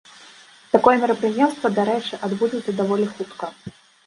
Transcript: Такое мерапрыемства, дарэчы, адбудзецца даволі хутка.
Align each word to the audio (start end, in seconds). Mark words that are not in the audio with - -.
Такое 0.75 0.93
мерапрыемства, 1.03 1.71
дарэчы, 1.77 2.19
адбудзецца 2.29 2.71
даволі 2.81 3.05
хутка. 3.15 3.53